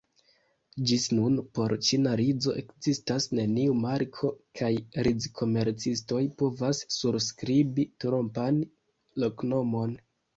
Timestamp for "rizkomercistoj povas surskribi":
5.07-7.85